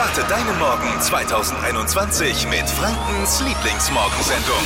Starte 0.00 0.26
deinen 0.30 0.58
Morgen 0.58 0.98
2021 0.98 2.48
mit 2.48 2.66
Frankens 2.70 3.42
Lieblingsmorgensendung. 3.42 4.56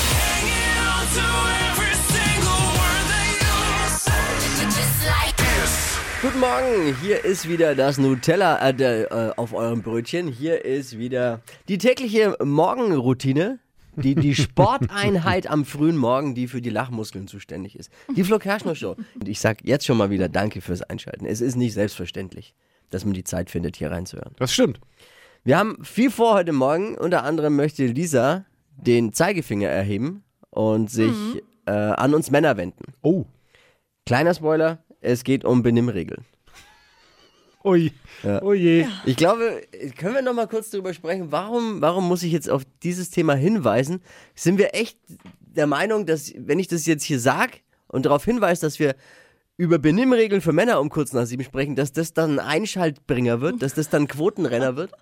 Guten 6.22 6.38
Morgen, 6.38 6.96
hier 7.02 7.24
ist 7.24 7.48
wieder 7.48 7.74
das 7.74 7.98
Nutella 7.98 8.64
äh, 8.64 9.02
äh, 9.02 9.32
auf 9.34 9.54
eurem 9.54 9.82
Brötchen. 9.82 10.28
Hier 10.28 10.64
ist 10.64 10.98
wieder 10.98 11.40
die 11.66 11.78
tägliche 11.78 12.36
Morgenroutine, 12.40 13.58
die, 13.96 14.14
die 14.14 14.34
Sporteinheit 14.36 15.48
am 15.48 15.64
frühen 15.64 15.96
Morgen, 15.96 16.36
die 16.36 16.46
für 16.46 16.62
die 16.62 16.70
Lachmuskeln 16.70 17.26
zuständig 17.26 17.76
ist. 17.76 17.90
Die 18.14 18.22
Flo 18.22 18.38
Kerschner 18.38 18.76
Show. 18.76 18.94
Und 19.16 19.28
ich 19.28 19.40
sag 19.40 19.64
jetzt 19.64 19.84
schon 19.84 19.96
mal 19.96 20.10
wieder 20.10 20.28
Danke 20.28 20.60
fürs 20.60 20.82
Einschalten. 20.82 21.26
Es 21.26 21.40
ist 21.40 21.56
nicht 21.56 21.74
selbstverständlich, 21.74 22.54
dass 22.90 23.04
man 23.04 23.14
die 23.14 23.24
Zeit 23.24 23.50
findet, 23.50 23.74
hier 23.74 23.90
reinzuhören. 23.90 24.36
Das 24.36 24.52
stimmt. 24.52 24.78
Wir 25.46 25.58
haben 25.58 25.76
viel 25.84 26.10
vor 26.10 26.32
heute 26.32 26.52
Morgen. 26.52 26.96
Unter 26.96 27.22
anderem 27.22 27.54
möchte 27.54 27.84
Lisa 27.84 28.46
den 28.78 29.12
Zeigefinger 29.12 29.68
erheben 29.68 30.24
und 30.48 30.90
sich 30.90 31.14
äh, 31.66 31.70
an 31.70 32.14
uns 32.14 32.30
Männer 32.30 32.56
wenden. 32.56 32.94
Oh. 33.02 33.26
Kleiner 34.06 34.32
Spoiler, 34.32 34.82
es 35.02 35.22
geht 35.22 35.44
um 35.44 35.62
Benimmregeln. 35.62 36.24
Ui. 37.62 37.92
Oh 38.40 38.54
je. 38.54 38.86
Ich 39.04 39.16
glaube, 39.16 39.60
können 39.98 40.14
wir 40.14 40.22
noch 40.22 40.32
mal 40.32 40.48
kurz 40.48 40.70
darüber 40.70 40.94
sprechen, 40.94 41.30
warum, 41.30 41.82
warum 41.82 42.08
muss 42.08 42.22
ich 42.22 42.32
jetzt 42.32 42.48
auf 42.48 42.62
dieses 42.82 43.10
Thema 43.10 43.34
hinweisen? 43.34 44.00
Sind 44.34 44.56
wir 44.56 44.74
echt 44.74 44.98
der 45.40 45.66
Meinung, 45.66 46.06
dass, 46.06 46.32
wenn 46.38 46.58
ich 46.58 46.68
das 46.68 46.86
jetzt 46.86 47.04
hier 47.04 47.20
sage 47.20 47.58
und 47.88 48.06
darauf 48.06 48.24
hinweise, 48.24 48.62
dass 48.62 48.78
wir 48.78 48.96
über 49.58 49.78
Benimmregeln 49.78 50.40
für 50.40 50.52
Männer 50.52 50.80
um 50.80 50.88
kurz 50.88 51.12
nach 51.12 51.26
sieben 51.26 51.44
sprechen, 51.44 51.76
dass 51.76 51.92
das 51.92 52.14
dann 52.14 52.38
ein 52.38 52.46
Einschaltbringer 52.46 53.42
wird, 53.42 53.60
dass 53.60 53.74
das 53.74 53.90
dann 53.90 54.08
Quotenrenner 54.08 54.76
wird? 54.76 54.92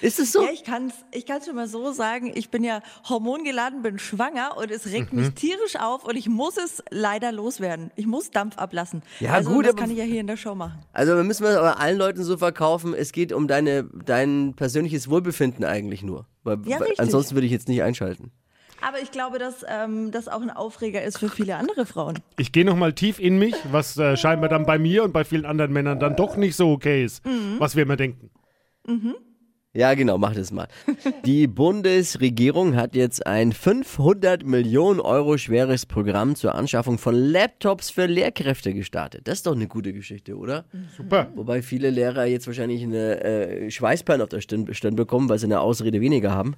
Ist 0.00 0.18
es 0.18 0.32
so? 0.32 0.42
Ja, 0.42 0.50
ich 0.52 0.64
kann 0.64 0.86
es 0.88 0.94
ich 1.12 1.26
kann's 1.26 1.46
schon 1.46 1.56
mal 1.56 1.68
so 1.68 1.92
sagen. 1.92 2.32
Ich 2.34 2.50
bin 2.50 2.64
ja 2.64 2.80
hormongeladen, 3.08 3.82
bin 3.82 3.98
schwanger 3.98 4.56
und 4.56 4.70
es 4.70 4.86
regt 4.86 5.12
mich 5.12 5.30
tierisch 5.34 5.76
auf 5.76 6.04
und 6.04 6.16
ich 6.16 6.28
muss 6.28 6.56
es 6.56 6.82
leider 6.90 7.32
loswerden. 7.32 7.90
Ich 7.96 8.06
muss 8.06 8.30
Dampf 8.30 8.56
ablassen. 8.58 9.02
Ja, 9.20 9.32
also, 9.32 9.50
gut, 9.50 9.64
das 9.66 9.72
aber- 9.72 9.82
kann 9.82 9.90
ich 9.90 9.98
ja 9.98 10.04
hier 10.04 10.20
in 10.20 10.26
der 10.26 10.36
Show 10.36 10.54
machen. 10.54 10.78
Also 10.92 11.14
wir 11.16 11.24
müssen 11.24 11.44
es 11.44 11.56
aber 11.56 11.78
allen 11.80 11.98
Leuten 11.98 12.22
so 12.24 12.36
verkaufen, 12.36 12.94
es 12.94 13.12
geht 13.12 13.32
um 13.32 13.48
deine, 13.48 13.84
dein 14.04 14.54
persönliches 14.56 15.10
Wohlbefinden 15.10 15.64
eigentlich 15.64 16.02
nur. 16.02 16.26
Weil, 16.44 16.58
Ja, 16.64 16.76
weil 16.80 16.88
richtig. 16.88 17.00
ansonsten 17.00 17.34
würde 17.34 17.46
ich 17.46 17.52
jetzt 17.52 17.68
nicht 17.68 17.82
einschalten. 17.82 18.32
Aber 18.82 18.98
ich 19.02 19.10
glaube, 19.10 19.38
dass 19.38 19.62
ähm, 19.68 20.10
das 20.10 20.26
auch 20.26 20.40
ein 20.40 20.48
Aufreger 20.50 21.02
ist 21.04 21.18
für 21.18 21.28
viele 21.28 21.56
andere 21.56 21.84
Frauen. 21.84 22.18
Ich 22.38 22.50
gehe 22.50 22.64
nochmal 22.64 22.94
tief 22.94 23.18
in 23.18 23.38
mich, 23.38 23.54
was 23.70 23.98
äh, 23.98 24.16
scheinbar 24.16 24.48
dann 24.48 24.64
bei 24.64 24.78
mir 24.78 25.04
und 25.04 25.12
bei 25.12 25.22
vielen 25.24 25.44
anderen 25.44 25.70
Männern 25.74 26.00
dann 26.00 26.16
doch 26.16 26.36
nicht 26.36 26.56
so 26.56 26.70
okay 26.72 27.04
ist, 27.04 27.22
was 27.58 27.76
wir 27.76 27.82
immer 27.82 27.96
denken. 27.96 28.30
Ja, 29.72 29.94
genau, 29.94 30.18
mach 30.18 30.34
das 30.34 30.50
mal. 30.50 30.66
Die 31.24 31.46
Bundesregierung 31.46 32.74
hat 32.74 32.96
jetzt 32.96 33.24
ein 33.24 33.52
500 33.52 34.44
Millionen 34.44 34.98
Euro 34.98 35.38
schweres 35.38 35.86
Programm 35.86 36.34
zur 36.34 36.56
Anschaffung 36.56 36.98
von 36.98 37.14
Laptops 37.14 37.88
für 37.88 38.06
Lehrkräfte 38.06 38.74
gestartet. 38.74 39.28
Das 39.28 39.38
ist 39.38 39.46
doch 39.46 39.54
eine 39.54 39.68
gute 39.68 39.92
Geschichte, 39.92 40.36
oder? 40.36 40.64
Super. 40.96 41.30
Wobei 41.36 41.62
viele 41.62 41.90
Lehrer 41.90 42.24
jetzt 42.24 42.48
wahrscheinlich 42.48 42.82
eine 42.82 43.22
äh, 43.22 43.70
Schweißperlen 43.70 44.22
auf 44.22 44.28
der 44.28 44.40
Stirn, 44.40 44.74
Stirn 44.74 44.96
bekommen, 44.96 45.28
weil 45.28 45.38
sie 45.38 45.46
eine 45.46 45.60
Ausrede 45.60 46.00
weniger 46.00 46.32
haben. 46.32 46.56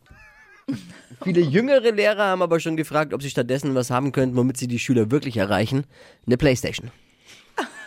viele 1.23 1.43
jüngere 1.43 1.93
Lehrer 1.93 2.25
haben 2.29 2.41
aber 2.41 2.61
schon 2.61 2.79
gefragt, 2.79 3.13
ob 3.13 3.21
sie 3.21 3.29
stattdessen 3.29 3.75
was 3.75 3.91
haben 3.91 4.13
könnten, 4.13 4.37
womit 4.37 4.57
sie 4.57 4.69
die 4.69 4.79
Schüler 4.79 5.11
wirklich 5.11 5.37
erreichen. 5.37 5.85
Eine 6.27 6.39
Playstation. 6.39 6.91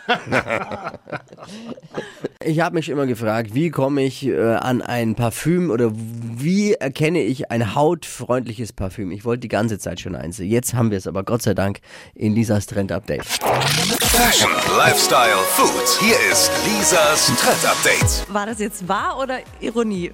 Ich 2.44 2.60
habe 2.60 2.76
mich 2.76 2.88
immer 2.88 3.06
gefragt, 3.06 3.54
wie 3.54 3.70
komme 3.70 4.02
ich 4.04 4.24
äh, 4.24 4.54
an 4.54 4.80
ein 4.80 5.16
Parfüm 5.16 5.70
oder 5.70 5.90
wie 5.92 6.74
erkenne 6.74 7.20
ich 7.20 7.50
ein 7.50 7.74
hautfreundliches 7.74 8.72
Parfüm? 8.72 9.10
Ich 9.10 9.24
wollte 9.24 9.40
die 9.40 9.48
ganze 9.48 9.80
Zeit 9.80 9.98
schon 10.00 10.14
eins. 10.14 10.38
Jetzt 10.38 10.74
haben 10.74 10.92
wir 10.92 10.98
es 10.98 11.08
aber 11.08 11.24
Gott 11.24 11.42
sei 11.42 11.54
Dank 11.54 11.80
in 12.14 12.34
Lisas 12.34 12.66
Trend 12.66 12.92
Update. 12.92 13.24
Fashion, 13.24 14.50
Lifestyle, 14.76 15.38
Food. 15.54 15.98
Hier 15.98 16.16
ist 16.30 16.52
Lisas 16.66 17.26
Trend 17.36 17.66
Update. 17.66 18.32
War 18.32 18.46
das 18.46 18.60
jetzt 18.60 18.86
wahr 18.86 19.18
oder 19.18 19.40
Ironie? 19.60 20.12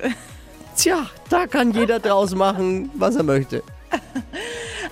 Tja, 0.76 1.10
da 1.28 1.46
kann 1.46 1.72
jeder 1.72 1.98
draus 1.98 2.34
machen, 2.34 2.88
was 2.94 3.16
er 3.16 3.24
möchte. 3.24 3.62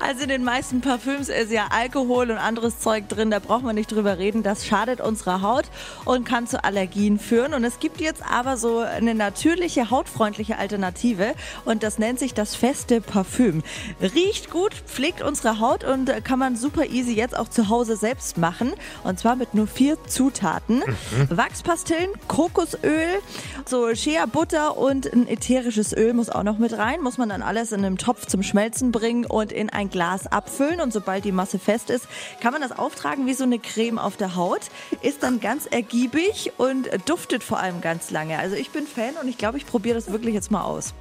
Also 0.00 0.22
in 0.22 0.31
den 0.31 0.44
meisten 0.44 0.81
Parfüms 0.81 1.28
ist 1.28 1.53
ja 1.53 1.69
Alkohol 1.71 2.31
und 2.31 2.38
anderes 2.38 2.78
Zeug 2.78 3.06
drin, 3.11 3.31
da 3.31 3.38
braucht 3.38 3.62
man 3.65 3.75
nicht 3.75 3.93
drüber 3.93 4.16
reden. 4.16 4.43
Das 4.43 4.66
schadet 4.66 5.00
unserer 5.03 5.43
Haut 5.43 5.66
und 6.06 6.25
kann 6.25 6.47
zu 6.47 6.65
Allergien 6.65 7.19
führen. 7.19 7.53
Und 7.53 7.65
es 7.65 7.81
gibt 7.81 8.00
jetzt 8.00 8.22
aber 8.28 8.56
so 8.56 8.78
eine 8.78 9.15
natürliche, 9.15 9.91
hautfreundliche 9.91 10.56
Alternative 10.56 11.34
und 11.66 11.83
das 11.83 11.99
nennt 11.99 12.19
sich 12.19 12.33
das 12.33 12.55
feste 12.55 13.03
Parfüm. 13.03 13.62
Riecht 14.00 14.50
gut, 14.50 14.72
pflegt 14.87 15.21
unsere 15.21 15.60
Haut 15.60 15.84
und 15.84 16.10
kann 16.25 16.39
man 16.39 16.56
super 16.56 16.87
easy 16.87 17.12
jetzt 17.12 17.37
auch 17.37 17.49
zu 17.49 17.69
Hause 17.69 17.97
selbst 17.97 18.39
machen. 18.39 18.72
Und 19.05 19.19
zwar 19.19 19.37
mit 19.37 19.53
nur 19.53 19.66
vier 19.66 20.03
Zutaten. 20.06 20.83
Wachspastillen, 21.28 22.09
Kokosöl, 22.27 23.19
so 23.66 23.94
Shea 23.94 24.25
Butter 24.25 24.78
und 24.78 25.12
ein 25.12 25.28
ätherisches 25.28 25.93
Öl 25.94 26.15
muss 26.15 26.31
auch 26.31 26.43
noch 26.43 26.56
mit 26.56 26.78
rein. 26.78 27.03
Muss 27.03 27.19
man 27.19 27.28
dann 27.28 27.43
alles 27.43 27.72
in 27.72 27.84
einem 27.84 27.99
Topf 27.99 28.27
zum 28.27 28.43
Schmelzen 28.43 28.93
bringen 28.93 29.27
und 29.27 29.53
in 29.53 29.69
ein 29.69 29.90
Glas 29.91 30.27
abfüllen. 30.27 30.81
Und 30.81 30.93
sobald 30.93 31.25
die 31.25 31.33
Masse 31.33 31.59
fest 31.59 31.91
ist, 31.91 32.06
kann 32.41 32.53
man 32.53 32.62
das 32.62 32.73
auftragen 32.73 33.27
wie 33.27 33.34
so 33.34 33.45
eine 33.45 33.59
Creme 33.59 33.99
auf 33.99 34.17
der 34.17 34.37
Haut. 34.37 34.61
Ist 35.03 35.23
dann 35.23 35.41
ganz 35.41 35.67
ergiebig 35.67 36.53
und 36.59 36.89
duftet 37.09 37.43
vor 37.45 37.59
allem 37.61 37.81
ganz 37.81 38.11
lange. 38.11 38.39
Also 38.39 38.56
ich 38.56 38.71
bin 38.71 38.87
Fan 38.87 39.15
und 39.21 39.28
ich 39.28 39.39
glaube, 39.39 39.59
ich 39.59 39.67
probiere 39.67 39.95
das 39.97 40.11
wirklich 40.11 40.34
jetzt 40.34 40.51
mal 40.51 40.62
aus. 40.62 40.95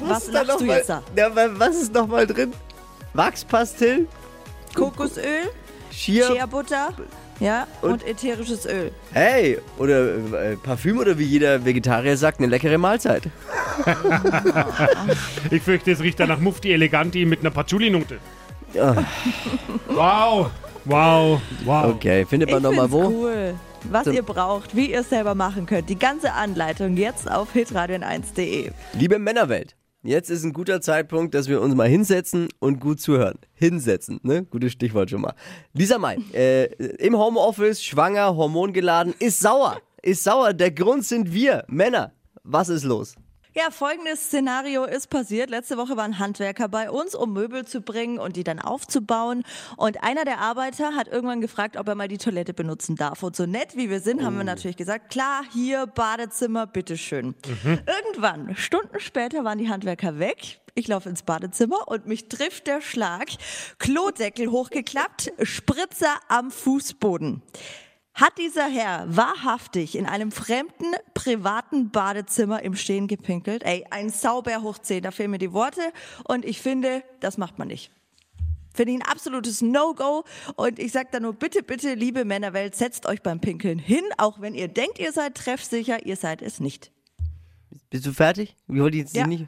Was, 0.00 0.24
ist 0.26 0.34
da 0.34 0.42
lachst 0.42 0.60
du 0.60 0.64
noch 0.66 0.74
jetzt 0.74 0.88
mal- 0.88 1.02
da? 1.16 1.22
Ja, 1.28 1.34
wa- 1.36 1.50
was 1.54 1.76
ist 1.76 1.92
nochmal 1.92 2.26
drin? 2.26 2.52
Wachspastillen, 3.14 4.06
Kokosöl, 4.76 5.50
Shea, 5.90 6.24
Shea 6.26 6.46
Butter, 6.46 6.90
ja, 7.40 7.66
und, 7.82 7.90
Und- 7.92 8.06
ätherisches 8.06 8.66
Öl. 8.66 8.92
hey, 9.12 9.58
oder 9.78 10.14
äh, 10.14 10.56
Parfüm 10.56 10.98
oder 10.98 11.18
wie 11.18 11.24
jeder 11.24 11.64
Vegetarier 11.64 12.16
sagt, 12.16 12.38
eine 12.38 12.48
leckere 12.48 12.78
Mahlzeit. 12.78 13.24
Ich 15.50 15.62
fürchte, 15.62 15.90
es 15.92 16.00
riecht 16.00 16.20
dann 16.20 16.28
nach 16.28 16.38
Mufti 16.38 16.72
Eleganti 16.72 17.24
mit 17.24 17.40
einer 17.40 17.50
Patchouli-Note. 17.50 18.18
Ah. 18.78 19.02
Wow. 19.88 20.50
Wow. 20.84 21.40
Wow. 21.64 21.94
Okay, 21.94 22.24
findet 22.26 22.50
man 22.50 22.62
nochmal 22.62 22.90
wo? 22.90 23.04
cool. 23.08 23.54
Was 23.90 24.06
ihr 24.06 24.22
braucht, 24.22 24.76
wie 24.76 24.90
ihr 24.92 25.00
es 25.00 25.08
selber 25.08 25.34
machen 25.34 25.64
könnt. 25.66 25.88
Die 25.88 25.98
ganze 25.98 26.32
Anleitung 26.34 26.96
jetzt 26.96 27.30
auf 27.30 27.48
hitradion1.de. 27.54 28.70
Liebe 28.92 29.18
Männerwelt, 29.18 29.74
jetzt 30.02 30.30
ist 30.30 30.44
ein 30.44 30.52
guter 30.52 30.80
Zeitpunkt, 30.80 31.34
dass 31.34 31.48
wir 31.48 31.60
uns 31.60 31.74
mal 31.74 31.88
hinsetzen 31.88 32.48
und 32.58 32.80
gut 32.80 33.00
zuhören. 33.00 33.38
Hinsetzen, 33.54 34.20
ne? 34.22 34.44
Gutes 34.44 34.72
Stichwort 34.72 35.10
schon 35.10 35.22
mal. 35.22 35.34
Lisa 35.72 35.98
May, 35.98 36.18
äh, 36.32 36.64
im 36.96 37.16
Homeoffice, 37.16 37.82
schwanger, 37.82 38.36
hormongeladen, 38.36 39.14
ist 39.18 39.40
sauer. 39.40 39.80
Ist 40.02 40.24
sauer. 40.24 40.52
Der 40.52 40.70
Grund 40.70 41.04
sind 41.04 41.32
wir, 41.32 41.64
Männer. 41.68 42.12
Was 42.42 42.68
ist 42.68 42.84
los? 42.84 43.14
Ja, 43.52 43.72
folgendes 43.72 44.26
Szenario 44.26 44.84
ist 44.84 45.10
passiert. 45.10 45.50
Letzte 45.50 45.76
Woche 45.76 45.96
war 45.96 46.04
ein 46.04 46.20
Handwerker 46.20 46.68
bei 46.68 46.88
uns, 46.88 47.16
um 47.16 47.32
Möbel 47.32 47.64
zu 47.64 47.80
bringen 47.80 48.20
und 48.20 48.36
die 48.36 48.44
dann 48.44 48.60
aufzubauen. 48.60 49.42
Und 49.76 50.04
einer 50.04 50.24
der 50.24 50.38
Arbeiter 50.38 50.94
hat 50.94 51.08
irgendwann 51.08 51.40
gefragt, 51.40 51.76
ob 51.76 51.88
er 51.88 51.96
mal 51.96 52.06
die 52.06 52.18
Toilette 52.18 52.54
benutzen 52.54 52.94
darf. 52.94 53.24
Und 53.24 53.34
so 53.34 53.46
nett 53.46 53.76
wie 53.76 53.90
wir 53.90 53.98
sind, 53.98 54.22
haben 54.22 54.36
wir 54.36 54.44
natürlich 54.44 54.76
gesagt, 54.76 55.10
klar, 55.10 55.42
hier 55.52 55.88
Badezimmer, 55.88 56.68
bitteschön. 56.68 57.34
Irgendwann, 57.64 58.54
Stunden 58.54 59.00
später, 59.00 59.42
waren 59.42 59.58
die 59.58 59.68
Handwerker 59.68 60.20
weg. 60.20 60.60
Ich 60.76 60.86
laufe 60.86 61.08
ins 61.08 61.24
Badezimmer 61.24 61.88
und 61.88 62.06
mich 62.06 62.28
trifft 62.28 62.68
der 62.68 62.80
Schlag. 62.80 63.30
Klodeckel 63.80 64.52
hochgeklappt, 64.52 65.32
Spritzer 65.42 66.20
am 66.28 66.52
Fußboden. 66.52 67.42
Hat 68.14 68.36
dieser 68.38 68.68
Herr 68.68 69.04
wahrhaftig 69.16 69.96
in 69.96 70.04
einem 70.06 70.30
fremden 70.32 70.92
privaten 71.14 71.90
Badezimmer 71.90 72.62
im 72.62 72.74
Stehen 72.74 73.06
gepinkelt? 73.06 73.62
Ey, 73.64 73.86
ein 73.90 74.10
Sauber 74.10 74.62
hoch 74.62 74.78
10, 74.78 75.02
da 75.04 75.10
fehlen 75.10 75.30
mir 75.30 75.38
die 75.38 75.52
Worte. 75.52 75.80
Und 76.24 76.44
ich 76.44 76.60
finde, 76.60 77.02
das 77.20 77.38
macht 77.38 77.58
man 77.58 77.68
nicht. 77.68 77.90
Finde 78.74 78.92
ich 78.92 78.98
ein 79.00 79.06
absolutes 79.06 79.62
No-Go. 79.62 80.24
Und 80.56 80.78
ich 80.78 80.92
sag 80.92 81.12
da 81.12 81.20
nur, 81.20 81.32
bitte, 81.34 81.62
bitte, 81.62 81.94
liebe 81.94 82.24
Männerwelt, 82.24 82.74
setzt 82.74 83.06
euch 83.06 83.22
beim 83.22 83.40
Pinkeln 83.40 83.78
hin, 83.78 84.04
auch 84.18 84.40
wenn 84.40 84.54
ihr 84.54 84.68
denkt, 84.68 84.98
ihr 84.98 85.12
seid 85.12 85.36
treffsicher, 85.36 86.04
ihr 86.04 86.16
seid 86.16 86.42
es 86.42 86.60
nicht. 86.60 86.92
Bist 87.88 88.06
du 88.06 88.12
fertig? 88.12 88.56
Ich 88.68 88.80
wollte 88.80 88.98
jetzt 88.98 89.16
Ja. 89.16 89.26
nicht. 89.26 89.46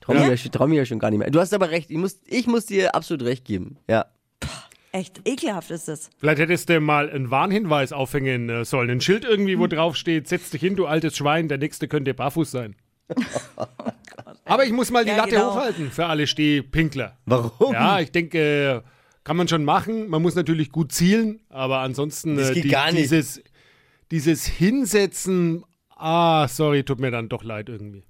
Trau 0.00 0.12
mich 0.14 0.44
ja. 0.44 0.50
trau 0.50 0.66
mich 0.66 0.76
ja 0.76 0.84
schon 0.84 0.98
gar 0.98 1.10
nicht 1.10 1.18
mehr. 1.20 1.30
Du 1.30 1.40
hast 1.40 1.52
aber 1.54 1.70
recht. 1.70 1.90
Ich 1.90 1.96
muss, 1.96 2.20
ich 2.26 2.46
muss 2.46 2.66
dir 2.66 2.94
absolut 2.94 3.22
recht 3.24 3.44
geben. 3.44 3.78
Ja. 3.88 4.06
Echt 4.92 5.20
ekelhaft 5.24 5.70
ist 5.70 5.88
es. 5.88 6.10
Vielleicht 6.18 6.40
hättest 6.40 6.68
du 6.68 6.80
mal 6.80 7.08
einen 7.10 7.30
Warnhinweis 7.30 7.92
aufhängen 7.92 8.48
äh, 8.48 8.64
sollen. 8.64 8.90
Ein 8.90 9.00
Schild 9.00 9.24
irgendwie, 9.24 9.58
wo 9.58 9.66
drauf 9.68 9.94
steht, 9.96 10.26
setz 10.28 10.50
dich 10.50 10.60
hin, 10.60 10.74
du 10.76 10.86
altes 10.86 11.16
Schwein, 11.16 11.46
der 11.48 11.58
nächste 11.58 11.86
könnte 11.86 12.12
barfuß 12.14 12.50
sein. 12.50 12.74
Aber 14.44 14.64
ich 14.64 14.72
muss 14.72 14.90
mal 14.90 15.04
die 15.04 15.10
Ja, 15.10 15.18
Latte 15.18 15.30
genau. 15.30 15.52
hochhalten 15.54 15.90
für 15.90 16.06
alle 16.06 16.26
Stehpinkler. 16.26 17.16
Warum? 17.26 17.72
Ja, 17.72 18.00
ich 18.00 18.10
denke, 18.10 18.82
äh, 18.84 18.88
kann 19.22 19.36
man 19.36 19.46
schon 19.48 19.64
machen. 19.64 20.08
Man 20.08 20.22
muss 20.22 20.34
natürlich 20.34 20.70
gut 20.72 20.92
zielen, 20.92 21.40
aber 21.50 21.78
ansonsten 21.78 22.36
Das 22.36 22.50
äh, 22.50 22.54
geht 22.54 22.64
die, 22.64 22.68
gar 22.68 22.86
nicht. 22.90 22.98
dieses 23.04 23.42
dieses 24.10 24.44
Hinsetzen 24.46 25.64
Ah, 26.02 26.48
sorry, 26.48 26.82
tut 26.82 26.98
mir 26.98 27.10
dann 27.10 27.28
doch 27.28 27.44
leid 27.44 27.68
irgendwie. 27.68 28.02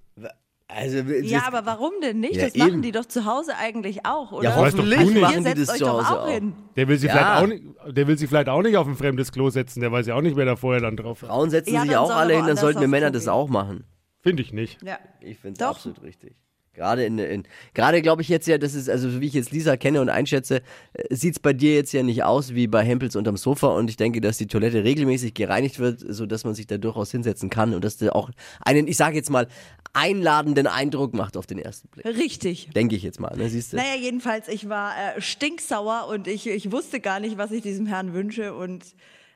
Also, 0.76 0.98
Ja, 0.98 1.42
aber 1.46 1.66
warum 1.66 1.92
denn 2.02 2.20
nicht? 2.20 2.36
Ja, 2.36 2.44
das 2.44 2.54
machen 2.56 2.72
eben. 2.74 2.82
die 2.82 2.92
doch 2.92 3.04
zu 3.06 3.24
Hause 3.24 3.52
eigentlich 3.58 4.06
auch, 4.06 4.32
oder? 4.32 4.44
Ja, 4.44 4.50
doch 4.56 4.66
hoffentlich 4.66 4.98
nicht. 5.00 5.20
machen 5.20 5.44
die 5.44 5.54
das 5.54 5.76
zu 5.76 5.84
doch 5.84 6.08
Hause 6.08 6.20
auch 6.20 6.28
hin. 6.28 6.52
Der 6.76 6.86
will, 6.88 6.98
sich 6.98 7.08
Ja. 7.08 7.16
vielleicht 7.16 7.42
auch 7.42 7.46
nicht, 7.46 7.96
der 7.96 8.06
will 8.06 8.18
sich 8.18 8.28
vielleicht 8.28 8.48
auch 8.48 8.62
nicht 8.62 8.76
auf 8.76 8.86
ein 8.86 8.96
fremdes 8.96 9.32
Klo 9.32 9.50
setzen. 9.50 9.80
Der 9.80 9.90
weiß 9.90 10.06
ja 10.06 10.14
auch 10.14 10.20
nicht, 10.22 10.36
wer 10.36 10.44
da 10.44 10.56
vorher 10.56 10.80
dann 10.80 10.96
drauf 10.96 11.22
war. 11.22 11.30
Frauen 11.30 11.50
setzen 11.50 11.74
Ja, 11.74 11.82
sich 11.82 11.96
auch 11.96 12.10
alle 12.10 12.36
hin, 12.36 12.46
dann 12.46 12.56
sollten 12.56 12.80
wir 12.80 12.88
Männer 12.88 13.10
das 13.10 13.26
auch 13.28 13.48
machen. 13.48 13.84
Finde 14.20 14.42
ich 14.42 14.52
nicht. 14.52 14.80
Ja. 14.82 14.98
Ich 15.20 15.38
finde 15.38 15.54
es 15.54 15.58
Doch. 15.58 15.70
absolut 15.76 16.02
richtig. 16.02 16.36
Gerade 16.80 17.04
in, 17.04 17.18
in 17.18 17.42
gerade 17.74 18.00
glaube 18.00 18.22
ich 18.22 18.30
jetzt 18.30 18.48
ja, 18.48 18.56
das 18.56 18.72
ist, 18.72 18.88
also 18.88 19.20
wie 19.20 19.26
ich 19.26 19.34
jetzt 19.34 19.50
Lisa 19.50 19.76
kenne 19.76 20.00
und 20.00 20.08
einschätze, 20.08 20.62
sieht 21.10 21.34
es 21.34 21.38
bei 21.38 21.52
dir 21.52 21.74
jetzt 21.74 21.92
ja 21.92 22.02
nicht 22.02 22.24
aus 22.24 22.54
wie 22.54 22.68
bei 22.68 22.82
Hempels 22.82 23.16
unterm 23.16 23.36
Sofa 23.36 23.66
und 23.66 23.90
ich 23.90 23.98
denke, 23.98 24.22
dass 24.22 24.38
die 24.38 24.46
Toilette 24.46 24.82
regelmäßig 24.82 25.34
gereinigt 25.34 25.78
wird, 25.78 26.02
sodass 26.08 26.44
man 26.44 26.54
sich 26.54 26.66
da 26.66 26.78
durchaus 26.78 27.10
hinsetzen 27.10 27.50
kann 27.50 27.74
und 27.74 27.84
dass 27.84 27.98
der 27.98 28.16
auch 28.16 28.30
einen, 28.64 28.88
ich 28.88 28.96
sage 28.96 29.16
jetzt 29.16 29.28
mal, 29.28 29.46
einladenden 29.92 30.66
Eindruck 30.66 31.12
macht 31.12 31.36
auf 31.36 31.46
den 31.46 31.58
ersten 31.58 31.88
Blick. 31.88 32.06
Richtig. 32.06 32.70
Denke 32.74 32.96
ich 32.96 33.02
jetzt 33.02 33.20
mal, 33.20 33.36
ne? 33.36 33.50
Siehst 33.50 33.74
du? 33.74 33.76
Naja, 33.76 33.96
jedenfalls, 34.00 34.48
ich 34.48 34.70
war 34.70 34.92
äh, 34.92 35.20
stinksauer 35.20 36.06
und 36.08 36.28
ich, 36.28 36.46
ich 36.46 36.72
wusste 36.72 37.00
gar 37.00 37.20
nicht, 37.20 37.36
was 37.36 37.50
ich 37.50 37.60
diesem 37.60 37.84
Herrn 37.84 38.14
wünsche. 38.14 38.54
Und 38.54 38.84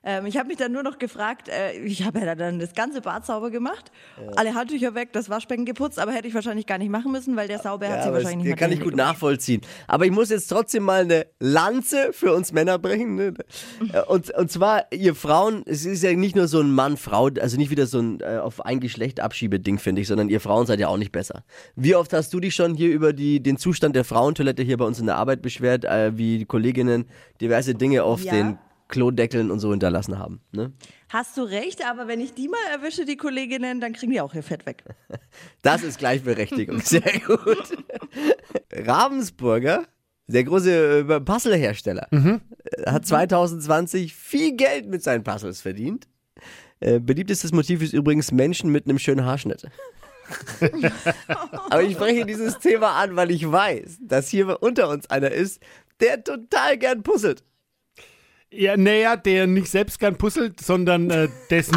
ähm, 0.05 0.27
ich 0.27 0.37
habe 0.37 0.49
mich 0.49 0.57
dann 0.57 0.73
nur 0.73 0.83
noch 0.83 0.99
gefragt, 0.99 1.49
äh, 1.49 1.73
ich 1.79 2.05
habe 2.05 2.21
ja 2.21 2.35
dann 2.35 2.59
das 2.59 2.75
ganze 2.75 3.01
Bad 3.01 3.27
sauber 3.27 3.51
gemacht, 3.51 3.91
alle 4.37 4.55
Handtücher 4.55 4.95
weg, 4.95 5.13
das 5.13 5.29
Waschbecken 5.29 5.65
geputzt, 5.65 5.99
aber 5.99 6.13
hätte 6.13 6.29
ich 6.29 6.35
wahrscheinlich 6.35 6.67
gar 6.67 6.79
nicht 6.79 6.91
machen 6.91 7.11
müssen, 7.13 7.37
weil 7.37 7.49
der 7.49 7.59
Sauber 7.59 7.87
hat 7.89 7.97
Ja, 7.97 8.03
sie 8.03 8.09
aber 8.09 8.17
wahrscheinlich 8.19 8.37
nicht 8.39 8.47
mehr 8.47 8.57
kann 8.57 8.73
ich 8.73 8.81
gut 8.81 8.97
nachvollziehen. 8.97 9.63
Aber 9.89 10.05
ich 10.07 10.13
muss 10.13 10.31
jetzt 10.31 10.49
trotzdem 10.49 10.83
mal 10.85 11.03
eine 11.03 11.27
Lanze 11.41 12.13
für 12.13 12.33
uns 12.35 12.53
Männer 12.53 12.79
brechen. 12.79 13.15
Ne? 13.17 13.35
Und, 14.09 14.35
und 14.35 14.51
zwar, 14.51 14.93
ihr 14.93 15.15
Frauen, 15.15 15.63
es 15.67 15.85
ist 15.85 16.03
ja 16.03 16.13
nicht 16.13 16.37
nur 16.37 16.49
so 16.49 16.61
ein 16.61 16.71
Mann-Frau, 16.73 17.31
also 17.41 17.57
nicht 17.57 17.71
wieder 17.71 17.87
so 17.87 17.99
ein 18.01 18.21
äh, 18.21 18.39
auf 18.39 18.65
ein 18.65 18.81
Geschlecht 18.81 19.21
abschiebeding, 19.21 19.79
finde 19.79 20.01
ich, 20.03 20.09
sondern 20.09 20.29
ihr 20.29 20.41
Frauen 20.41 20.67
seid 20.67 20.81
ja 20.81 20.89
auch 20.89 20.97
nicht 20.97 21.13
besser. 21.13 21.45
Wie 21.77 21.95
oft 21.95 22.13
hast 22.13 22.33
du 22.35 22.41
dich 22.41 22.55
schon 22.55 22.75
hier 22.75 22.91
über 22.91 23.13
die, 23.13 23.43
den 23.43 23.57
Zustand 23.57 23.97
der 23.97 24.05
Frauentoilette 24.05 24.63
hier 24.63 24.77
bei 24.77 24.85
uns 24.85 24.99
in 25.01 25.07
der 25.07 25.17
Arbeit 25.17 25.43
beschwert, 25.43 25.85
äh, 25.85 26.17
wie 26.17 26.39
die 26.39 26.47
Kolleginnen 26.47 27.07
diverse 27.41 27.75
Dinge 27.75 28.05
auf 28.05 28.23
Ja. 28.23 28.33
den 28.33 28.59
Klodeckeln 28.89 29.51
und 29.51 29.61
so 29.61 29.71
hinterlassen 29.71 30.19
haben? 30.19 30.41
Ne? 30.53 30.73
Hast 31.09 31.37
du 31.37 31.43
recht, 31.43 31.85
aber 31.85 32.09
wenn 32.09 32.21
ich 32.21 32.35
die 32.35 32.49
mal 32.49 32.59
erwische, 32.73 33.05
die 33.05 33.17
Kolleginnen, 33.17 33.81
dann 33.81 33.93
kriegen 33.93 34.13
die 34.13 34.21
auch 34.21 34.35
ihr 34.35 34.43
Fett 34.43 34.67
weg. 34.67 34.85
Das 35.63 35.83
ist 35.83 35.99
Gleichberechtigung. 35.99 36.81
Sehr 36.85 37.21
gut. 37.27 37.77
Ravensburger, 38.73 39.85
der 40.27 40.45
große 40.45 41.07
äh, 41.09 41.21
Puzzlehersteller, 41.21 42.09
äh, 42.13 42.39
hat 42.87 43.07
2020 43.07 44.15
viel 44.15 44.57
Geld 44.57 44.87
mit 44.87 45.03
seinen 45.03 45.25
Puzzles 45.25 45.61
verdient. 45.61 46.07
Äh, 46.81 47.01
beliebtestes 47.01 47.53
Motiv 47.53 47.83
ist 47.83 47.95
übrigens 47.95 48.31
Menschen 48.31 48.71
mit 48.71 48.87
einem 48.87 48.99
schönen 48.99 49.25
Haarschnitt. 49.25 49.67
Aber 51.71 51.83
ich 51.83 51.95
spreche 51.95 52.25
dieses 52.27 52.59
Thema 52.59 52.93
an, 52.93 53.17
weil 53.17 53.31
ich 53.31 53.51
weiß, 53.51 53.99
dass 54.01 54.29
hier 54.29 54.63
unter 54.63 54.89
uns 54.89 55.09
einer 55.11 55.31
ist, 55.31 55.63
der 56.01 56.23
total 56.23 56.79
gern 56.79 57.03
puzzelt. 57.03 57.43
Ja, 58.53 58.77
naja, 58.77 59.17
der 59.17 59.49
nicht 59.49 59.69
selbst 59.69 59.99
gern 59.99 60.17
puzzelt, 60.17 60.61
sondern 60.61 61.11
äh, 61.11 61.29
dessen 61.51 61.77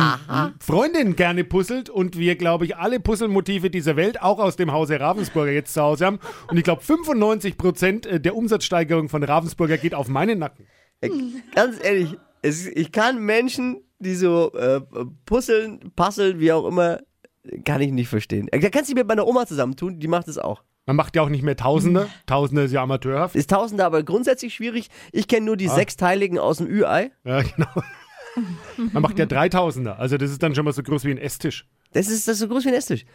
Freundin 0.60 1.16
gerne 1.16 1.44
puzzelt 1.44 1.90
und 1.90 2.20
wir, 2.20 2.36
glaube 2.36 2.66
ich, 2.66 2.76
alle 2.78 3.00
Puzzlemotive 3.00 3.72
dieser 3.72 3.96
Welt 3.96 4.22
auch 4.22 4.38
aus 4.38 4.58
dem 4.58 4.72
Hause 4.72 5.00
Ravensburger 5.00 5.52
jetzt 5.52 5.74
zu 5.74 5.82
Hause 5.82 6.06
haben. 6.06 6.20
Und 6.50 6.58
ich 6.58 6.64
glaube, 6.64 6.84
95 6.84 7.58
Prozent 7.58 8.06
äh, 8.06 8.20
der 8.20 8.36
Umsatzsteigerung 8.36 9.10
von 9.10 9.24
Ravensburger 9.24 9.78
geht 9.78 9.96
auf 9.96 10.08
meinen 10.08 10.38
Nacken. 10.38 10.68
Äh, 11.02 11.10
Ganz 11.56 11.84
ehrlich, 11.84 12.16
es, 12.44 12.68
ich 12.68 12.92
kann 12.92 13.20
Menschen, 13.26 13.82
die 13.98 14.14
so 14.14 14.52
äh, 14.54 14.82
puzzeln, 15.26 15.92
puzzeln, 15.96 16.40
wie 16.40 16.52
auch 16.52 16.68
immer, 16.68 17.00
kann 17.66 17.82
ich 17.82 17.92
nicht 17.92 18.10
verstehen. 18.10 18.48
Äh, 18.52 18.60
Da 18.60 18.70
kannst 18.70 18.90
du 18.90 18.94
dich 18.94 19.02
mit 19.02 19.08
meiner 19.08 19.26
Oma 19.26 19.48
zusammentun, 19.48 20.00
die 20.00 20.08
macht 20.08 20.28
es 20.28 20.38
auch. 20.38 20.62
Man 20.88 20.96
macht 20.96 21.16
ja 21.16 21.22
auch 21.22 21.30
nicht 21.30 21.44
mehr 21.44 21.56
Tausende. 21.58 22.08
Tausende 22.26 22.64
ist 22.64 22.72
ja 22.72 22.82
amateurhaft. 22.82 23.36
Ist 23.36 23.50
Tausender 23.52 23.86
aber 23.86 24.02
grundsätzlich 24.04 24.54
schwierig. 24.56 24.88
Ich 25.12 25.28
kenne 25.28 25.46
nur 25.46 25.58
die 25.58 25.68
sechsteiligen 25.68 26.40
aus 26.40 26.58
dem 26.58 26.68
Ü-Ei. 26.68 27.12
Ja, 27.26 27.42
genau. 27.44 27.68
Man 28.94 29.02
macht 29.04 29.20
ja 29.20 29.26
Dreitausender. 29.26 30.00
Also 30.00 30.18
das 30.18 30.32
ist 30.32 30.42
dann 30.42 30.56
schon 30.56 30.64
mal 30.66 30.72
so 30.74 30.82
groß 30.84 31.04
wie 31.04 31.12
ein 31.12 31.18
Esstisch. 31.18 31.66
Das 31.94 32.08
ist, 32.08 32.28
das 32.28 32.36
ist 32.36 32.40
so 32.42 32.48
groß 32.48 32.66
wie 32.66 32.70
ein 32.70 32.74
Esstisch. 32.76 33.06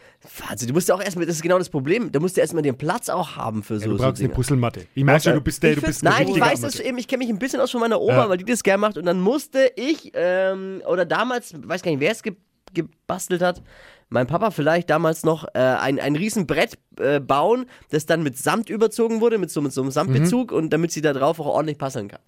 Wahnsinn, 0.47 0.67
du 0.67 0.73
musst 0.73 0.89
ja 0.89 0.95
auch 0.95 1.01
erstmal, 1.01 1.25
das 1.25 1.35
ist 1.35 1.41
genau 1.41 1.57
das 1.57 1.69
Problem, 1.69 2.11
da 2.11 2.19
musst 2.19 2.37
du 2.37 2.41
erstmal 2.41 2.63
den 2.63 2.77
Platz 2.77 3.07
auch 3.09 3.35
haben 3.37 3.63
für 3.63 3.79
so, 3.79 3.85
Ja, 3.85 3.87
du 3.91 3.97
so 3.97 4.03
brauchst 4.03 4.19
eine 4.19 4.27
Dinge. 4.27 4.35
Puzzlematte. 4.35 4.85
Ich 4.93 5.03
merke 5.03 5.23
schon, 5.23 5.33
du 5.33 5.41
bist 5.41 5.63
der, 5.63 5.75
du 5.75 5.81
bist 5.81 6.03
Nein, 6.03 6.27
ich 6.27 6.39
weiß 6.39 6.61
das 6.61 6.79
eben, 6.79 6.97
ich 6.97 7.07
kenne 7.07 7.23
mich 7.23 7.29
ein 7.33 7.39
bisschen 7.39 7.59
aus 7.61 7.71
von 7.71 7.79
meiner 7.81 8.01
Oma, 8.01 8.13
Ja. 8.23 8.29
weil 8.29 8.37
die 8.37 8.45
das 8.45 8.63
gern 8.63 8.79
macht. 8.79 8.97
Und 8.97 9.05
dann 9.05 9.19
musste 9.21 9.71
ich, 9.77 10.11
ähm, 10.15 10.81
oder 10.87 11.05
damals, 11.05 11.53
weiß 11.65 11.81
gar 11.83 11.91
nicht, 11.91 11.99
wer 12.01 12.11
es 12.11 12.21
ge 12.23 12.33
gebastelt 12.73 13.41
hat, 13.41 13.61
mein 14.09 14.27
Papa 14.27 14.51
vielleicht 14.51 14.89
damals 14.89 15.23
noch, 15.23 15.45
äh, 15.55 15.59
ein, 15.59 15.99
ein 15.99 16.15
riesen 16.15 16.45
Brett 16.45 16.77
äh, 16.99 17.19
bauen, 17.19 17.65
das 17.89 18.05
dann 18.05 18.21
mit 18.23 18.37
Samt 18.37 18.69
überzogen 18.69 19.21
wurde, 19.21 19.37
mit 19.39 19.49
so, 19.49 19.61
mit 19.61 19.73
so 19.73 19.81
einem 19.81 19.91
Samtbezug 19.91 20.51
Mhm. 20.51 20.57
und 20.57 20.69
damit 20.73 20.91
sie 20.91 21.01
da 21.01 21.13
drauf 21.13 21.39
auch 21.39 21.47
ordentlich 21.47 21.77
passeln 21.77 22.07
kann. 22.09 22.19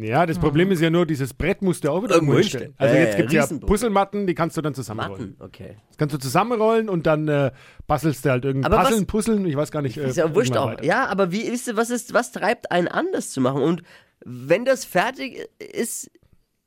Ja, 0.00 0.26
das 0.26 0.38
Problem 0.38 0.70
ist 0.70 0.80
ja 0.80 0.90
nur, 0.90 1.06
dieses 1.06 1.34
Brett 1.34 1.60
musst 1.60 1.82
du 1.82 1.90
auch 1.90 2.04
wieder 2.04 2.14
Irgendwo 2.14 2.34
hinstellen. 2.34 2.72
Also 2.78 2.94
Ja, 2.94 3.00
jetzt 3.00 3.12
ja, 3.14 3.16
gibt 3.16 3.28
es 3.30 3.34
ja 3.34 3.40
Riesenbrett. 3.42 3.68
Puzzlematten, 3.68 4.26
die 4.28 4.34
kannst 4.36 4.56
du 4.56 4.62
dann 4.62 4.74
zusammenrollen. 4.74 5.30
Matten, 5.30 5.42
okay. 5.44 5.76
Das 5.88 5.96
kannst 5.98 6.14
du 6.14 6.18
zusammenrollen 6.20 6.88
und 6.88 7.04
dann 7.04 7.26
äh, 7.26 7.50
bastelst 7.88 8.24
du 8.24 8.30
halt 8.30 8.44
irgendwie 8.44 8.64
Aber 8.66 8.76
was- 8.76 8.84
Puzzeln, 8.90 9.06
Puzzeln, 9.08 9.46
ich 9.46 9.56
weiß 9.56 9.72
gar 9.72 9.82
nicht. 9.82 9.96
Äh, 9.96 10.06
Ist 10.08 10.16
ja 10.18 10.32
wurscht 10.36 10.50
irgendwann 10.50 10.74
auch. 10.74 10.78
weiter. 10.78 10.84
Ja, 10.84 11.06
aber 11.06 11.32
wie 11.32 11.40
ist 11.42 11.74
was 11.76 11.90
ist, 11.90 12.14
was 12.14 12.30
treibt 12.30 12.70
einen 12.70 12.86
an, 12.86 13.06
das 13.12 13.30
zu 13.30 13.40
machen? 13.40 13.60
Und 13.60 13.82
wenn 14.24 14.64
das 14.64 14.84
fertig 14.84 15.48
ist, 15.58 16.12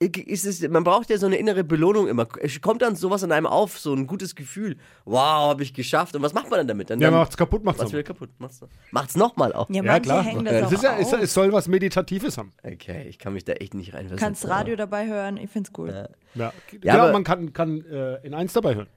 ist 0.06 0.46
es, 0.46 0.68
man 0.70 0.84
braucht 0.84 1.10
ja 1.10 1.18
so 1.18 1.26
eine 1.26 1.38
innere 1.38 1.64
Belohnung 1.64 2.08
immer. 2.08 2.28
Es 2.42 2.60
kommt 2.62 2.82
dann 2.82 2.96
sowas 2.96 3.24
in 3.24 3.32
einem 3.32 3.46
auf, 3.46 3.78
so 3.80 3.94
ein 3.94 4.08
gutes 4.08 4.36
Gefühl. 4.36 4.78
Wow, 5.06 5.50
habe 5.50 5.64
ich 5.64 5.74
geschafft. 5.74 6.16
Und 6.16 6.22
was 6.22 6.34
macht 6.34 6.50
man 6.50 6.60
dann 6.60 6.68
damit? 6.68 6.90
Dann, 6.90 7.00
Ja, 7.00 7.10
dann 7.10 7.20
macht's 7.20 7.38
kaputt, 7.38 7.64
macht's 7.64 7.80
was 7.80 7.86
nochmal. 7.86 8.00
wieder 8.00 8.08
kaputt. 8.14 8.30
Macht's, 8.38 8.60
macht's 8.92 9.16
nochmal 9.16 9.54
auf. 9.54 9.70
Ja, 9.70 9.76
Ja, 9.78 9.84
manche 9.84 10.02
klar. 10.02 10.24
hängen 10.24 10.46
das 10.46 10.54
Es, 10.56 10.64
auch 10.66 10.72
ist 10.72 10.84
ja, 10.84 10.98
es, 10.98 11.14
auf. 11.14 11.22
es 11.22 11.34
soll 11.34 11.52
was 11.54 11.68
Meditatives 11.68 12.38
haben. 12.38 12.54
Okay, 12.64 13.06
ich 13.08 13.20
kann 13.20 13.34
mich 13.34 13.44
da 13.46 13.54
echt 13.54 13.74
nicht 13.74 13.94
reinversetzen. 13.94 14.18
Kannst 14.26 14.48
Radio 14.48 14.76
dabei 14.76 15.08
hören, 15.08 15.38
ich 15.38 15.50
find's 15.50 15.72
cool. 15.78 15.90
Ja, 15.90 16.08
Ja, 16.36 16.54
genau, 16.72 17.04
aber- 17.04 17.12
man 17.14 17.24
kann, 17.24 17.54
kann 17.54 17.84
äh, 17.86 18.26
in 18.26 18.34
eins 18.34 18.54
dabei 18.54 18.76
hören. 18.76 18.88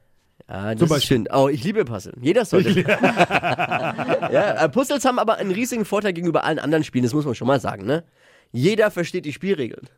Ja, 0.48 0.74
das 0.74 0.88
Zum 0.88 0.96
ist 0.96 1.04
schön. 1.04 1.28
Oh, 1.32 1.48
ich 1.48 1.62
liebe 1.64 1.84
Puzzle. 1.84 2.14
Jeder 2.22 2.44
sollte. 2.46 2.70
ja, 2.82 4.64
äh, 4.64 4.68
Puzzles 4.68 5.04
haben 5.04 5.18
aber 5.18 5.36
einen 5.36 5.50
riesigen 5.50 5.84
Vorteil 5.84 6.12
gegenüber 6.12 6.44
allen 6.44 6.58
anderen 6.58 6.84
Spielen, 6.84 7.04
das 7.04 7.12
muss 7.14 7.24
man 7.24 7.34
schon 7.34 7.46
mal 7.48 7.60
sagen, 7.60 7.84
ne? 7.86 8.04
Jeder 8.50 8.90
versteht 8.90 9.26
die 9.26 9.32
Spielregeln. 9.32 9.88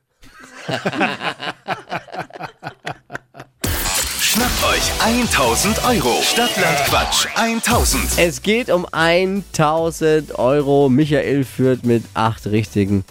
Schnappt 4.21 4.65
euch 4.73 4.91
1000 5.05 5.85
Euro. 5.85 6.23
Stadtland 6.23 6.79
Quatsch 6.87 7.27
1000. 7.35 8.19
Es 8.19 8.43
geht 8.43 8.71
um 8.71 8.87
1000 8.93 10.39
Euro. 10.39 10.89
Michael 10.89 11.45
führt 11.45 11.85
mit 11.85 12.05
acht 12.15 12.47
Richtigen. 12.47 13.05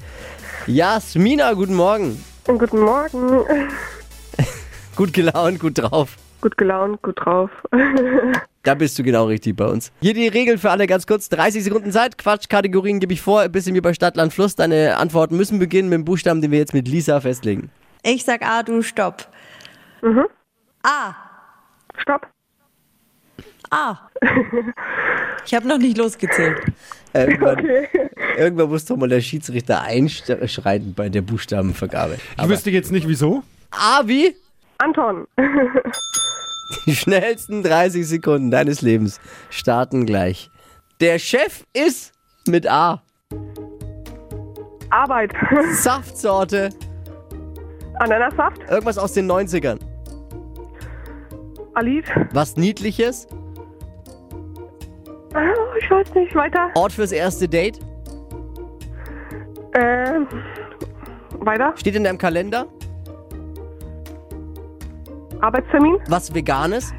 Jasmina, 0.67 1.53
guten 1.53 1.75
Morgen. 1.75 2.23
Guten 2.45 2.79
Morgen. 2.79 3.45
Gut 4.95 5.13
gelaunt, 5.13 5.59
gut 5.59 5.77
drauf. 5.77 6.17
Gut 6.41 6.57
gelaunt, 6.57 7.01
gut 7.01 7.19
drauf. 7.19 7.49
Da 8.63 8.75
bist 8.75 8.99
du 8.99 9.03
genau 9.03 9.25
richtig 9.25 9.55
bei 9.55 9.65
uns. 9.65 9.91
Hier 10.01 10.13
die 10.13 10.27
Regeln 10.27 10.57
für 10.57 10.69
alle 10.69 10.85
ganz 10.85 11.07
kurz. 11.07 11.29
30 11.29 11.63
Sekunden 11.63 11.91
Zeit. 11.91 12.17
Quatschkategorien 12.17 12.99
gebe 12.99 13.13
ich 13.13 13.21
vor. 13.21 13.39
Ein 13.41 13.51
bisschen 13.51 13.73
wie 13.73 13.81
bei 13.81 13.93
Stadt, 13.93 14.17
Land, 14.17 14.33
Fluss. 14.33 14.55
Deine 14.55 14.97
Antworten 14.97 15.37
müssen 15.37 15.59
beginnen 15.59 15.89
mit 15.89 15.97
dem 15.97 16.05
Buchstaben, 16.05 16.41
den 16.41 16.51
wir 16.51 16.59
jetzt 16.59 16.73
mit 16.73 16.87
Lisa 16.87 17.21
festlegen. 17.21 17.69
Ich 18.03 18.25
sag 18.25 18.45
A, 18.45 18.63
du 18.63 18.81
stopp. 18.81 19.27
A. 20.83 21.15
Stopp. 21.97 22.27
A. 23.69 24.09
Ich 25.45 25.55
habe 25.55 25.67
noch 25.67 25.79
nicht 25.79 25.97
losgezählt. 25.97 26.61
Irgendwann, 27.13 27.65
irgendwann 28.37 28.69
muss 28.69 28.85
doch 28.85 28.97
mal 28.97 29.09
der 29.09 29.21
Schiedsrichter 29.21 29.81
einschreiten 29.81 30.93
bei 30.93 31.09
der 31.09 31.21
Buchstabenvergabe. 31.21 32.17
Ich 32.37 32.49
wüsste 32.49 32.69
jetzt 32.69 32.91
nicht 32.91 33.07
wieso. 33.07 33.41
A 33.71 34.03
wie? 34.05 34.35
Anton. 34.77 35.27
Die 36.85 36.95
schnellsten 36.95 37.63
30 37.63 38.07
Sekunden 38.07 38.51
deines 38.51 38.81
Lebens 38.81 39.19
starten 39.49 40.05
gleich. 40.05 40.49
Der 41.01 41.17
Chef 41.19 41.63
ist 41.73 42.11
mit 42.47 42.67
A. 42.67 43.01
Arbeit. 44.89 45.31
Saftsorte. 45.73 46.69
Ananassaft. 47.99 48.59
Irgendwas 48.69 48.97
aus 48.97 49.13
den 49.13 49.29
90ern. 49.29 49.79
Aliv. 51.75 52.05
Was 52.33 52.55
Niedliches. 52.57 53.27
Ah, 55.33 55.41
Ich 55.79 55.89
weiß 55.89 56.13
nicht. 56.15 56.35
Weiter. 56.35 56.69
Ort 56.75 56.91
fürs 56.91 57.11
erste 57.11 57.47
Date. 57.47 57.79
Ähm. 59.73 60.27
Weiter. 61.39 61.73
Steht 61.77 61.95
in 61.95 62.03
deinem 62.03 62.17
Kalender. 62.17 62.67
Arbeitstermin. 65.41 65.97
Was 66.07 66.33
Veganes. 66.33 66.93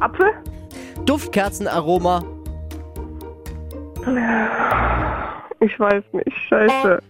Apfel. 0.00 0.30
Duftkerzenaroma. 1.06 2.22
Ich 5.60 5.80
weiß 5.80 6.04
nicht. 6.12 6.36
Scheiße. 6.48 7.02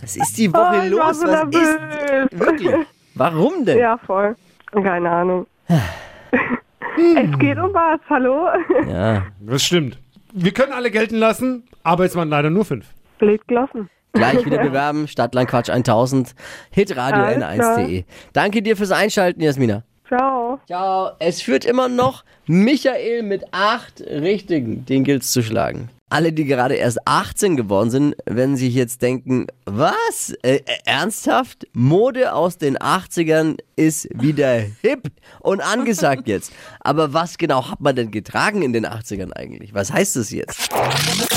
Was 0.00 0.16
ist 0.16 0.36
die 0.36 0.52
Woche 0.52 0.82
Oh, 0.84 0.88
los? 0.88 1.20
so 1.20 1.26
Was 1.26 1.44
ist 1.54 2.38
wirklich? 2.38 2.74
Warum 3.14 3.64
denn? 3.64 3.78
Ja, 3.78 3.96
voll. 3.98 4.34
Keine 4.72 5.10
Ahnung. 5.10 5.46
es 5.68 7.38
geht 7.38 7.58
um 7.58 7.72
was, 7.72 8.00
hallo? 8.10 8.48
Ja, 8.88 9.22
Das 9.40 9.62
stimmt. 9.62 9.98
Wir 10.34 10.52
können 10.52 10.72
alle 10.72 10.90
gelten 10.90 11.16
lassen, 11.16 11.64
aber 11.82 12.04
es 12.04 12.16
waren 12.16 12.28
leider 12.30 12.50
nur 12.50 12.64
fünf. 12.64 12.86
Blöd 13.18 13.46
gelassen. 13.48 13.88
Gleich 14.12 14.44
wieder 14.44 14.58
bewerben. 14.62 15.08
Stadtlandquatsch 15.08 15.70
1000. 15.70 16.34
Hitradio 16.70 17.22
Alles 17.22 17.42
n1.de. 17.42 18.04
Danke 18.32 18.62
dir 18.62 18.76
fürs 18.76 18.90
Einschalten, 18.92 19.42
Jasmina. 19.42 19.82
Ciao. 20.06 20.58
Ciao. 20.66 21.12
Es 21.18 21.40
führt 21.40 21.64
immer 21.64 21.88
noch 21.88 22.24
Michael 22.46 23.22
mit 23.22 23.44
acht 23.52 24.00
Richtigen. 24.00 24.84
Den 24.84 25.04
gilt's 25.04 25.32
zu 25.32 25.42
schlagen. 25.42 25.88
Alle, 26.12 26.34
die 26.34 26.44
gerade 26.44 26.74
erst 26.74 26.98
18 27.06 27.56
geworden 27.56 27.90
sind, 27.90 28.14
werden 28.26 28.58
sich 28.58 28.74
jetzt 28.74 29.00
denken, 29.00 29.46
was? 29.64 30.34
Äh, 30.42 30.56
äh, 30.56 30.60
ernsthaft? 30.84 31.66
Mode 31.72 32.34
aus 32.34 32.58
den 32.58 32.76
80ern 32.76 33.56
ist 33.76 34.08
wieder 34.12 34.62
hip 34.82 35.10
und 35.40 35.62
angesagt 35.62 36.28
jetzt. 36.28 36.52
Aber 36.80 37.14
was 37.14 37.38
genau 37.38 37.70
hat 37.70 37.80
man 37.80 37.96
denn 37.96 38.10
getragen 38.10 38.60
in 38.60 38.74
den 38.74 38.84
80ern 38.84 39.32
eigentlich? 39.32 39.72
Was 39.72 39.90
heißt 39.90 40.16
das 40.16 40.30
jetzt? 40.30 40.70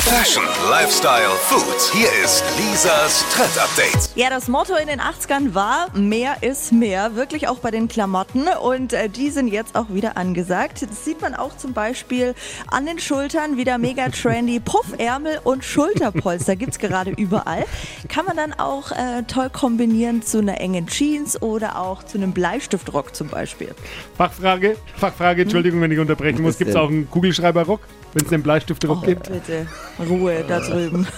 Fashion, 0.05 0.43
Lifestyle, 0.69 1.29
Food. 1.43 1.93
Hier 1.93 2.09
ist 2.23 2.43
Lisas 2.57 3.23
Trend 3.31 3.57
Update. 3.57 4.09
Ja, 4.15 4.29
das 4.29 4.49
Motto 4.49 4.75
in 4.75 4.87
den 4.87 4.99
80ern 4.99 5.53
war, 5.53 5.87
mehr 5.97 6.35
ist 6.41 6.73
mehr, 6.73 7.15
wirklich 7.15 7.47
auch 7.47 7.59
bei 7.59 7.71
den 7.71 7.87
Klamotten 7.87 8.47
und 8.61 8.91
äh, 8.91 9.07
die 9.07 9.29
sind 9.29 9.47
jetzt 9.47 9.75
auch 9.75 9.87
wieder 9.89 10.17
angesagt. 10.17 10.81
Das 10.81 11.05
sieht 11.05 11.21
man 11.21 11.33
auch 11.33 11.55
zum 11.55 11.73
Beispiel 11.73 12.35
an 12.67 12.85
den 12.85 12.99
Schultern, 12.99 13.55
wieder 13.55 13.77
mega 13.77 14.09
trendy, 14.09 14.59
Puffärmel 14.65 15.39
und 15.43 15.63
Schulterpolster 15.63 16.55
gibt's 16.57 16.79
gerade 16.79 17.11
überall. 17.11 17.63
Kann 18.09 18.25
man 18.25 18.35
dann 18.35 18.53
auch 18.53 18.91
äh, 18.91 19.23
toll 19.27 19.49
kombinieren 19.49 20.21
zu 20.23 20.39
einer 20.39 20.59
engen 20.59 20.87
Jeans 20.87 21.41
oder 21.41 21.79
auch 21.79 22.03
zu 22.03 22.17
einem 22.17 22.33
Bleistiftrock 22.33 23.15
zum 23.15 23.27
Beispiel. 23.29 23.73
Fachfrage, 24.17 24.75
Fachfrage, 24.97 25.43
Entschuldigung, 25.43 25.81
wenn 25.81 25.91
ich 25.91 25.99
unterbrechen 25.99 26.41
muss. 26.41 26.57
Gibt 26.57 26.71
es 26.71 26.75
auch 26.75 26.89
einen 26.89 27.09
Kugelschreiberrock, 27.09 27.81
wenn 28.13 28.23
es 28.23 28.29
den 28.29 28.43
Bleistiftrock 28.43 28.99
Oh, 29.01 29.05
gibt? 29.05 29.31
bitte, 29.31 29.67
Ruhe 29.99 30.43
da 30.47 30.59
drüben. 30.59 31.07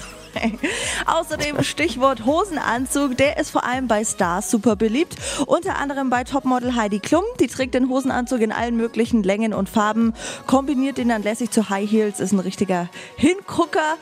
Außerdem 1.06 1.64
Stichwort 1.64 2.26
Hosenanzug, 2.26 3.18
der 3.18 3.38
ist 3.38 3.52
vor 3.52 3.64
allem 3.66 3.88
bei 3.88 4.04
Stars 4.04 4.52
super 4.52 4.76
beliebt. 4.76 5.16
Unter 5.46 5.78
anderem 5.78 6.10
bei 6.10 6.24
Topmodel 6.24 6.76
Heidi 6.76 7.00
Klum. 7.00 7.24
Die 7.40 7.48
trägt 7.48 7.74
den 7.74 7.90
Hosenanzug 7.90 8.42
in 8.42 8.52
allen 8.52 8.78
möglichen 8.78 9.24
Längen 9.24 9.54
und 9.54 9.70
Farben, 9.70 10.14
kombiniert 10.46 10.98
den 10.98 11.10
dann 11.10 11.24
lässig 11.24 11.52
zu 11.52 11.70
High 11.70 11.90
Heels, 11.90 12.20
ist 12.20 12.32
ein 12.32 12.40
richtiger 12.40 12.90
Hingucker. 13.16 13.98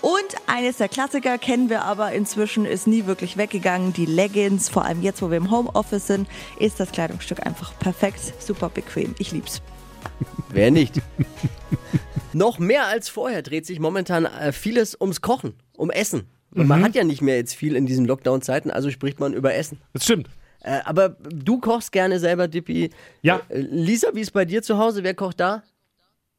Und 0.00 0.36
eines 0.46 0.76
der 0.76 0.88
Klassiker 0.88 1.38
kennen 1.38 1.68
wir 1.68 1.82
aber 1.82 2.12
inzwischen, 2.12 2.64
ist 2.64 2.86
nie 2.86 3.06
wirklich 3.06 3.36
weggegangen. 3.36 3.92
Die 3.92 4.06
Leggings, 4.06 4.68
vor 4.68 4.84
allem 4.84 5.02
jetzt, 5.02 5.22
wo 5.22 5.30
wir 5.30 5.36
im 5.36 5.50
Homeoffice 5.50 6.06
sind, 6.06 6.28
ist 6.58 6.78
das 6.78 6.92
Kleidungsstück 6.92 7.44
einfach 7.44 7.76
perfekt, 7.78 8.20
super 8.38 8.68
bequem. 8.68 9.14
Ich 9.18 9.32
lieb's. 9.32 9.62
Wer 10.50 10.70
nicht? 10.70 11.00
Noch 12.32 12.58
mehr 12.58 12.86
als 12.86 13.08
vorher 13.08 13.42
dreht 13.42 13.66
sich 13.66 13.80
momentan 13.80 14.26
äh, 14.26 14.52
vieles 14.52 14.98
ums 15.00 15.20
Kochen, 15.20 15.54
um 15.76 15.90
Essen. 15.90 16.26
Und 16.54 16.68
man 16.68 16.82
hat 16.82 16.94
ja 16.94 17.04
nicht 17.04 17.20
mehr 17.20 17.36
jetzt 17.36 17.54
viel 17.54 17.76
in 17.76 17.84
diesen 17.84 18.06
Lockdown-Zeiten, 18.06 18.70
also 18.70 18.90
spricht 18.90 19.20
man 19.20 19.34
über 19.34 19.54
Essen. 19.54 19.78
Das 19.92 20.04
stimmt. 20.04 20.28
Äh, 20.60 20.80
aber 20.84 21.10
du 21.10 21.60
kochst 21.60 21.92
gerne 21.92 22.18
selber, 22.18 22.48
Dippi. 22.48 22.90
Ja. 23.22 23.42
Äh, 23.48 23.60
Lisa, 23.60 24.08
wie 24.14 24.20
ist 24.20 24.32
bei 24.32 24.44
dir 24.44 24.62
zu 24.62 24.78
Hause? 24.78 25.02
Wer 25.04 25.14
kocht 25.14 25.40
da? 25.40 25.62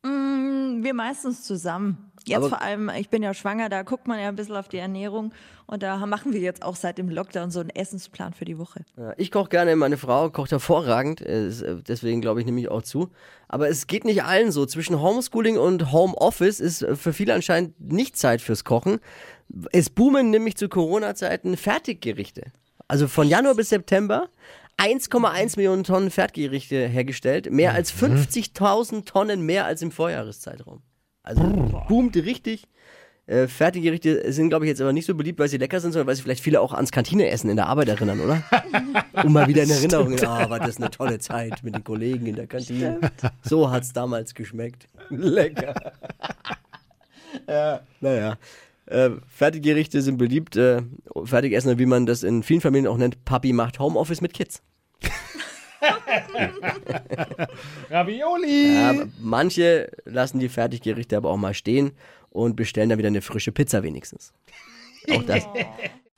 Wir 0.04 0.94
meistens 0.94 1.44
zusammen. 1.44 2.07
Jetzt 2.28 2.38
Aber- 2.38 2.50
vor 2.50 2.62
allem, 2.62 2.90
ich 2.98 3.10
bin 3.10 3.24
ja 3.24 3.34
schwanger, 3.34 3.70
da 3.70 3.84
guckt 3.84 4.08
man 4.08 4.20
ja 4.20 4.28
ein 4.28 4.36
bisschen 4.36 4.56
auf 4.56 4.68
die 4.68 4.78
Ernährung 4.78 5.34
und 5.66 5.84
da 5.84 5.98
machen 6.06 6.34
wir 6.34 6.40
jetzt 6.40 6.64
auch 6.64 6.76
seit 6.76 6.98
dem 6.98 7.10
Lockdown 7.10 7.52
so 7.52 7.60
einen 7.60 7.70
Essensplan 7.70 8.34
für 8.34 8.46
die 8.46 8.58
Woche. 8.58 8.82
Ja, 8.98 9.14
Ich 9.18 9.32
koche 9.32 9.50
gerne, 9.50 9.76
meine 9.76 9.98
Frau 9.98 10.30
kocht 10.30 10.52
hervorragend, 10.52 11.22
äh, 11.22 11.48
äh, 11.48 11.82
deswegen 11.88 12.22
glaube 12.22 12.40
ich, 12.40 12.46
nehme 12.46 12.60
ich 12.60 12.70
auch 12.70 12.84
zu. 12.84 13.10
Aber 13.48 13.70
es 13.70 13.88
geht 13.88 14.06
nicht 14.06 14.24
allen 14.24 14.52
so. 14.52 14.66
Zwischen 14.66 15.02
Homeschooling 15.02 15.58
und 15.58 15.92
Homeoffice 15.92 16.60
ist 16.60 16.82
äh, 16.82 16.96
für 16.96 17.14
viele 17.14 17.34
anscheinend 17.34 17.80
nicht 17.80 18.18
Zeit 18.18 18.42
fürs 18.42 18.64
Kochen. 18.64 19.00
Es 19.72 19.90
boomen 19.90 20.30
nämlich 20.30 20.58
zu 20.58 20.68
Corona-Zeiten 20.70 21.56
Fertiggerichte. 21.56 22.52
Also 22.90 23.08
von 23.08 23.28
Januar 23.28 23.56
bis 23.56 23.70
September 23.70 24.28
1,1 24.78 25.56
Millionen 25.58 25.84
Tonnen 25.84 26.12
Fertiggerichte 26.12 26.88
hergestellt, 26.88 27.52
mehr 27.52 27.74
als 27.74 27.92
50.000 27.92 29.06
Tonnen 29.06 29.42
mehr 29.42 29.66
als 29.66 29.82
im 29.82 29.92
Vorjahreszeitraum. 29.92 30.82
Also 31.28 31.44
boomt 31.90 32.16
richtig. 32.16 32.64
Äh, 33.26 33.48
Fertiggerichte 33.48 34.32
sind, 34.32 34.48
glaube 34.48 34.64
ich, 34.64 34.70
jetzt 34.70 34.80
aber 34.80 34.94
nicht 34.94 35.06
so 35.06 35.14
beliebt, 35.14 35.38
weil 35.38 35.50
sie 35.50 35.58
lecker 35.58 35.82
sind, 35.82 35.92
sondern 35.92 36.08
weil 36.08 36.16
sie 36.16 36.22
vielleicht 36.22 36.42
viele 36.42 36.62
auch 36.62 36.74
ans 36.74 36.92
Kantineessen 36.92 37.50
in 37.50 37.58
der 37.58 37.68
Arbeit 37.68 37.90
erinnern, 37.90 38.22
oder? 38.22 38.42
um 39.26 39.34
mal 39.34 39.48
wieder 39.48 39.64
in 39.64 39.70
Erinnerung. 39.70 40.18
Ah, 40.24 40.50
war 40.50 40.60
das 40.60 40.78
eine 40.78 40.90
tolle 40.90 41.20
Zeit 41.20 41.62
mit 41.62 41.76
den 41.76 41.84
Kollegen 41.84 42.26
in 42.26 42.36
der 42.38 42.48
Kantine. 42.48 43.00
So 43.44 43.70
hat's 43.70 43.92
damals 43.92 44.34
geschmeckt. 44.34 44.88
Lecker. 45.10 45.74
ja, 47.50 47.82
naja. 48.00 48.38
Äh, 48.86 49.10
Fertiggerichte 49.28 50.02
sind 50.02 50.18
beliebt. 50.18 50.56
Äh, 50.56 50.84
Fertigessen, 51.26 51.78
wie 51.78 51.86
man 51.86 52.06
das 52.06 52.24
in 52.24 52.44
vielen 52.44 52.62
Familien 52.62 52.88
auch 52.88 52.98
nennt, 52.98 53.26
Papi 53.26 53.52
macht 53.52 53.80
Homeoffice 53.80 54.22
mit 54.22 54.34
Kids. 54.34 54.62
Ravioli! 57.90 58.76
Ja, 58.76 58.94
manche 59.20 59.90
lassen 60.06 60.40
die 60.40 60.50
Fertiggerichte 60.50 61.18
aber 61.18 61.30
auch 61.30 61.38
mal 61.38 61.54
stehen 61.54 61.92
und 62.30 62.56
bestellen 62.56 62.90
dann 62.90 62.98
wieder 62.98 63.08
eine 63.08 63.22
frische 63.22 63.52
Pizza 63.52 63.84
wenigstens. 63.84 64.34
Auch 65.12 65.24
das. 65.24 65.48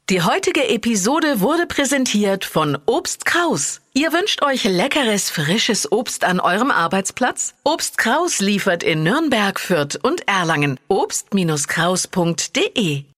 Die 0.10 0.22
heutige 0.24 0.68
Episode 0.70 1.40
wurde 1.40 1.68
präsentiert 1.68 2.44
von 2.44 2.80
Obst 2.88 3.26
Kraus. 3.26 3.80
Ihr 3.94 4.12
wünscht 4.12 4.42
euch 4.42 4.64
leckeres, 4.64 5.30
frisches 5.30 5.92
Obst 5.92 6.24
an 6.24 6.40
eurem 6.40 6.72
Arbeitsplatz? 6.72 7.54
Obst 7.64 8.00
Kraus 8.00 8.40
liefert 8.40 8.82
in 8.82 9.04
Nürnberg, 9.04 9.60
Fürth 9.60 10.00
und 10.02 10.28
Erlangen. 10.28 10.80
Obst-Kraus.de 10.88 13.04